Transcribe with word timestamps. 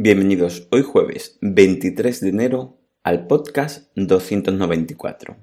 Bienvenidos 0.00 0.68
hoy 0.70 0.82
jueves 0.82 1.40
23 1.40 2.20
de 2.20 2.28
enero 2.28 2.78
al 3.02 3.26
podcast 3.26 3.90
294. 3.96 5.36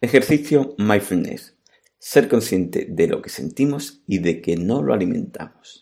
Ejercicio 0.00 0.74
Mindfulness. 0.78 1.58
Ser 1.98 2.30
consciente 2.30 2.86
de 2.88 3.06
lo 3.06 3.20
que 3.20 3.28
sentimos 3.28 4.02
y 4.06 4.20
de 4.20 4.40
que 4.40 4.56
no 4.56 4.82
lo 4.82 4.94
alimentamos. 4.94 5.78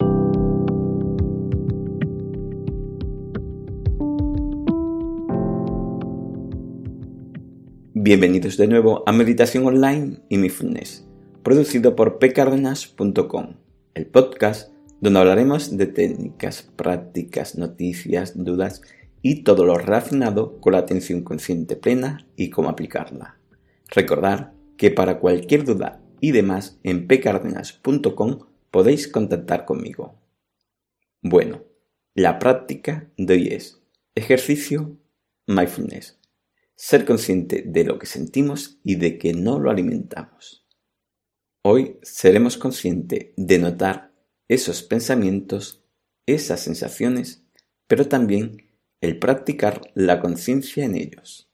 Bienvenidos 7.93 8.57
de 8.57 8.67
nuevo 8.67 9.05
a 9.07 9.13
Meditación 9.13 9.67
Online 9.67 10.19
y 10.29 10.39
Mindfulness, 10.39 11.07
producido 11.45 11.95
por 11.95 12.19
pcardenas.com, 12.19 13.55
el 13.95 14.07
podcast 14.09 14.74
donde 15.05 15.21
hablaremos 15.21 15.77
de 15.77 15.87
técnicas, 15.87 16.63
prácticas, 16.63 17.59
noticias, 17.59 18.43
dudas 18.43 18.81
y 19.21 19.43
todo 19.43 19.67
lo 19.67 19.77
relacionado 19.77 20.59
con 20.63 20.73
la 20.73 20.79
atención 20.79 21.23
consciente 21.23 21.77
plena 21.77 22.27
y 22.37 22.49
cómo 22.49 22.71
aplicarla. 22.71 23.39
Recordar 23.91 24.55
que 24.79 24.91
para 24.91 25.19
cualquier 25.19 25.65
duda 25.65 26.01
y 26.21 26.33
demás 26.33 26.79
en 26.85 27.07
pcardenas.com 27.07 28.47
podéis 28.71 29.07
contactar 29.07 29.67
conmigo. 29.67 30.15
Bueno, 31.21 31.65
la 32.15 32.39
práctica 32.39 33.11
de 33.19 33.35
hoy 33.35 33.49
es 33.49 33.83
ejercicio 34.15 34.97
mindfulness. 35.47 36.19
Ser 36.77 37.05
consciente 37.05 37.63
de 37.67 37.85
lo 37.85 37.99
que 37.99 38.07
sentimos 38.07 38.79
y 38.83 38.95
de 38.95 39.19
que 39.19 39.35
no 39.35 39.61
lo 39.61 39.71
alimentamos. 39.71 40.67
Hoy 41.61 41.99
seremos 42.01 42.57
conscientes 42.57 43.33
de 43.37 43.59
notar 43.59 44.14
esos 44.49 44.83
pensamientos, 44.83 45.85
esas 46.27 46.61
sensaciones, 46.61 47.45
pero 47.87 48.09
también 48.09 48.71
el 49.01 49.19
practicar 49.19 49.93
la 49.95 50.21
conciencia 50.21 50.85
en 50.85 50.97
ellos. 50.97 51.51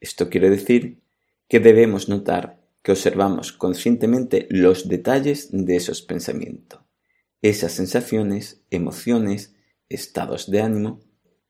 Esto 0.00 0.28
quiere 0.28 0.50
decir 0.50 1.02
que 1.48 1.60
debemos 1.60 2.08
notar 2.08 2.62
que 2.82 2.92
observamos 2.92 3.52
conscientemente 3.52 4.46
los 4.50 4.88
detalles 4.88 5.48
de 5.52 5.76
esos 5.76 6.02
pensamientos, 6.02 6.80
esas 7.40 7.72
sensaciones, 7.72 8.62
emociones, 8.70 9.54
estados 9.88 10.50
de 10.50 10.60
ánimo, 10.60 11.00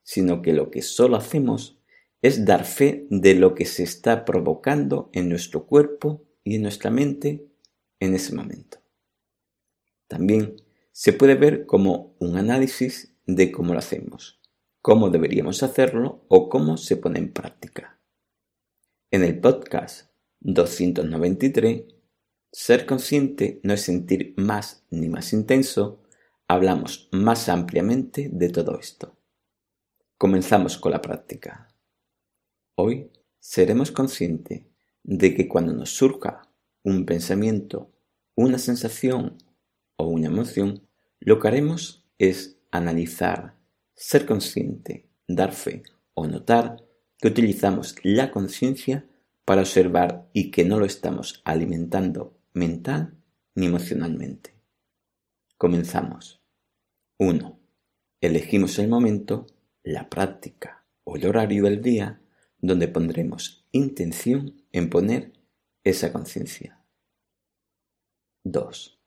sino 0.03 0.43
que 0.43 0.53
lo 0.53 0.71
que 0.71 0.83
solo 0.83 1.17
hacemos 1.17 1.81
es 2.23 2.45
dar 2.45 2.65
fe 2.65 3.07
de 3.11 3.35
lo 3.35 3.55
que 3.55 3.65
se 3.65 3.83
está 3.83 4.25
provocando 4.25 5.11
en 5.13 5.29
nuestro 5.29 5.67
cuerpo 5.67 6.25
y 6.45 6.57
en 6.57 6.63
nuestra 6.63 6.91
mente 6.91 7.49
en 8.01 8.15
ese 8.15 8.35
momento. 8.35 8.84
También 10.15 10.63
se 10.93 11.13
puede 11.13 11.35
ver 11.35 11.67
como 11.67 12.15
un 12.21 12.37
análisis 12.37 13.17
de 13.27 13.51
cómo 13.51 13.73
lo 13.73 13.81
hacemos, 13.81 14.41
cómo 14.81 15.11
deberíamos 15.11 15.65
hacerlo 15.65 16.25
o 16.29 16.49
cómo 16.49 16.77
se 16.77 16.97
pone 16.97 17.19
en 17.19 17.33
práctica. 17.33 17.99
En 19.11 19.25
el 19.25 19.41
podcast 19.41 20.13
293, 20.39 21.87
Ser 22.53 22.87
consciente 22.87 23.59
no 23.65 23.73
es 23.73 23.81
sentir 23.81 24.35
más 24.37 24.87
ni 24.89 25.09
más 25.09 25.33
intenso, 25.33 26.05
hablamos 26.47 27.09
más 27.11 27.49
ampliamente 27.49 28.31
de 28.33 28.51
todo 28.51 28.79
esto. 28.79 29.17
Comenzamos 30.17 30.79
con 30.79 30.93
la 30.93 31.03
práctica. 31.03 31.75
Hoy 32.77 33.11
seremos 33.41 33.91
conscientes 33.91 34.63
de 35.03 35.35
que 35.35 35.49
cuando 35.49 35.73
nos 35.73 35.91
surja 35.91 36.43
un 36.85 37.05
pensamiento, 37.05 37.91
una 38.37 38.59
sensación 38.59 39.39
o 40.05 40.09
una 40.09 40.27
emoción, 40.27 40.87
lo 41.21 41.39
que 41.39 41.49
haremos 41.49 42.05
es 42.19 42.59
analizar, 42.71 43.57
ser 43.95 44.27
consciente, 44.27 45.09
dar 45.27 45.53
fe 45.53 45.83
o 46.15 46.27
notar 46.27 46.85
que 47.19 47.29
utilizamos 47.29 47.97
la 48.03 48.31
conciencia 48.31 49.07
para 49.45 49.63
observar 49.63 50.29
y 50.33 50.51
que 50.51 50.65
no 50.65 50.79
lo 50.79 50.85
estamos 50.85 51.43
alimentando 51.45 52.39
mental 52.53 53.15
ni 53.55 53.67
emocionalmente. 53.67 54.55
Comenzamos. 55.57 56.43
1. 57.19 57.59
Elegimos 58.21 58.79
el 58.79 58.89
momento, 58.89 59.47
la 59.83 60.09
práctica 60.11 60.85
o 61.05 61.17
el 61.17 61.27
horario 61.27 61.65
del 61.65 61.81
día 61.81 62.21
donde 62.59 62.89
pondremos 62.89 63.67
intención 63.73 64.63
en 64.73 64.91
poner 64.91 65.33
esa 65.85 66.13
conciencia. 66.13 66.81
2. 68.45 69.04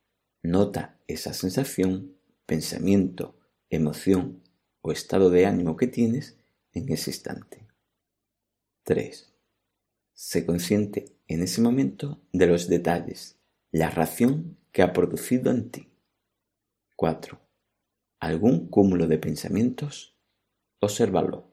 Nota 0.47 0.97
esa 1.07 1.33
sensación, 1.33 2.15
pensamiento, 2.45 3.37
emoción 3.69 4.41
o 4.79 4.93
estado 4.93 5.29
de 5.29 5.45
ánimo 5.45 5.75
que 5.75 5.87
tienes 5.87 6.37
en 6.71 6.89
ese 6.89 7.09
instante. 7.09 7.67
3. 8.83 9.33
Sé 10.13 10.45
consciente 10.45 11.17
en 11.27 11.43
ese 11.43 11.59
momento 11.59 12.21
de 12.31 12.47
los 12.47 12.69
detalles, 12.69 13.37
la 13.71 13.89
ración 13.89 14.57
que 14.71 14.83
ha 14.83 14.93
producido 14.93 15.51
en 15.51 15.69
ti. 15.69 15.91
4. 16.95 17.41
Algún 18.21 18.69
cúmulo 18.69 19.07
de 19.07 19.17
pensamientos, 19.17 20.15
obsérvalo. 20.79 21.51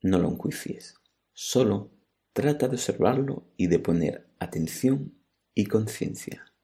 No 0.00 0.18
lo 0.18 0.30
enjuicies. 0.30 0.94
Solo 1.34 1.90
trata 2.32 2.66
de 2.66 2.76
observarlo 2.76 3.52
y 3.58 3.66
de 3.66 3.78
poner 3.78 4.26
atención 4.38 5.20
y 5.54 5.66
conciencia. 5.66 6.55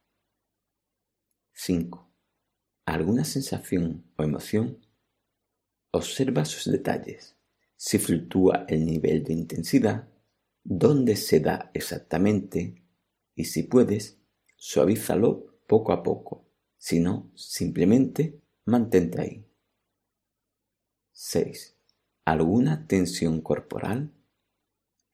5. 1.64 2.10
¿Alguna 2.86 3.24
sensación 3.24 4.04
o 4.16 4.24
emoción? 4.24 4.84
Observa 5.92 6.44
sus 6.44 6.72
detalles. 6.72 7.36
Si 7.76 8.00
fluctúa 8.00 8.64
el 8.66 8.84
nivel 8.84 9.22
de 9.22 9.34
intensidad, 9.34 10.08
dónde 10.64 11.14
se 11.14 11.38
da 11.38 11.70
exactamente 11.72 12.82
y 13.36 13.44
si 13.44 13.62
puedes, 13.62 14.18
suavízalo 14.56 15.60
poco 15.68 15.92
a 15.92 16.02
poco. 16.02 16.48
Si 16.78 16.98
no, 16.98 17.30
simplemente 17.36 18.40
mantente 18.64 19.20
ahí. 19.20 19.46
6. 21.12 21.76
¿Alguna 22.24 22.88
tensión 22.88 23.40
corporal? 23.40 24.12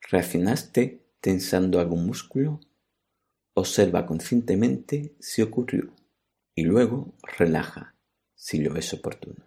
¿Reaccionaste 0.01 1.13
tensando 1.21 1.79
algún 1.79 2.07
músculo? 2.07 2.59
Observa 3.53 4.07
conscientemente 4.07 5.15
si 5.21 5.43
ocurrió 5.43 5.98
y 6.59 6.63
luego 6.63 7.15
relaja 7.39 7.95
si 8.35 8.59
lo 8.59 8.75
es 8.75 8.93
oportuno. 8.93 9.45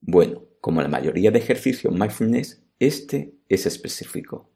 Bueno, 0.00 0.44
como 0.60 0.80
la 0.80 0.86
mayoría 0.86 1.32
de 1.32 1.40
ejercicios 1.40 1.92
mindfulness, 1.92 2.62
este 2.78 3.34
es 3.48 3.66
específico, 3.66 4.54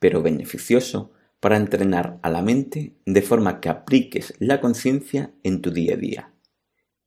pero 0.00 0.20
beneficioso 0.20 1.12
para 1.38 1.56
entrenar 1.56 2.18
a 2.24 2.30
la 2.30 2.42
mente 2.42 2.96
de 3.06 3.22
forma 3.22 3.60
que 3.60 3.68
apliques 3.68 4.34
la 4.40 4.60
conciencia 4.60 5.32
en 5.44 5.62
tu 5.62 5.70
día 5.70 5.94
a 5.94 5.98
día 5.98 6.34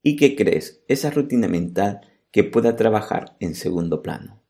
y 0.02 0.16
que 0.16 0.34
crees 0.34 0.82
esa 0.88 1.10
rutina 1.10 1.48
mental 1.48 2.00
que 2.30 2.44
pueda 2.44 2.76
trabajar 2.76 3.36
en 3.40 3.54
segundo 3.54 4.00
plano. 4.00 4.42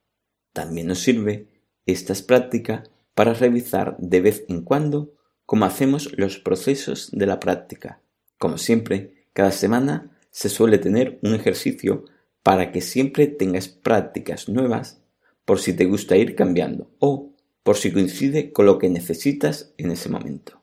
También 0.53 0.87
nos 0.87 1.01
sirve 1.01 1.49
estas 1.85 2.23
prácticas 2.23 2.89
para 3.15 3.35
revisar 3.35 3.97
de 3.99 4.21
vez 4.21 4.45
en 4.49 4.63
cuando 4.63 5.17
cómo 5.47 5.65
hacemos 5.65 6.17
los 6.17 6.39
procesos 6.39 7.11
de 7.11 7.27
la 7.27 7.41
práctica 7.41 8.02
como 8.43 8.59
siempre, 8.59 9.29
cada 9.35 9.53
semana 9.53 10.19
se 10.33 10.49
suele 10.49 10.79
tener 10.79 11.21
un 11.23 11.33
ejercicio 11.33 12.07
para 12.43 12.73
que 12.73 12.81
siempre 12.81 13.29
tengas 13.29 13.69
prácticas 13.69 14.49
nuevas 14.49 15.01
por 15.45 15.61
si 15.61 15.75
te 15.75 15.85
gusta 15.85 16.17
ir 16.17 16.35
cambiando 16.35 16.91
o 16.99 17.37
por 17.63 17.77
si 17.77 17.93
coincide 17.93 18.53
con 18.53 18.67
lo 18.67 18.81
que 18.81 18.89
necesitas 18.89 19.75
en 19.79 19.93
ese 19.93 20.09
momento. 20.09 20.61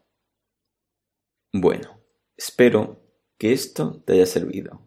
Bueno, 1.54 2.02
espero 2.36 3.02
que 3.38 3.54
esto 3.54 4.04
te 4.06 4.12
haya 4.12 4.26
servido. 4.26 4.86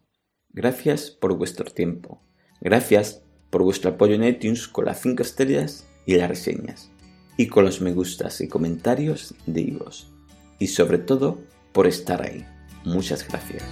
Gracias 0.49 1.09
por 1.09 1.35
vuestro 1.35 1.71
tiempo. 1.71 2.21
Gracias 2.61 3.23
por 3.49 3.63
vuestro 3.63 3.89
apoyo 3.89 4.13
en 4.13 4.23
iTunes 4.23 4.67
con 4.67 4.85
las 4.85 5.01
5 5.01 5.23
estrellas 5.23 5.87
y 6.05 6.13
las 6.13 6.29
reseñas. 6.29 6.91
Y 7.37 7.47
con 7.47 7.65
los 7.65 7.81
me 7.81 7.91
gustas 7.91 8.39
y 8.39 8.47
comentarios 8.47 9.33
de 9.47 9.75
vos. 9.79 10.11
Y 10.59 10.67
sobre 10.67 10.99
todo, 10.99 11.39
por 11.71 11.87
estar 11.87 12.21
ahí. 12.21 12.45
Muchas 12.83 13.27
gracias. 13.27 13.63